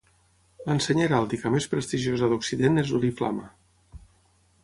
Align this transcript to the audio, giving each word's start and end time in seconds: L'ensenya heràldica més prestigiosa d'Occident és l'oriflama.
L'ensenya 0.69 1.03
heràldica 1.09 1.51
més 1.57 1.67
prestigiosa 1.75 2.31
d'Occident 2.33 2.83
és 2.85 2.93
l'oriflama. 2.95 3.49